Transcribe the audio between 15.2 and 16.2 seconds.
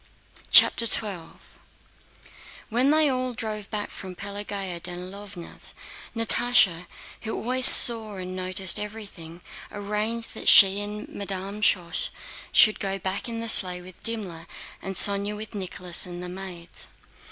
with Nicholas